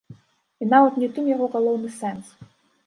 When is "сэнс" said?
2.01-2.37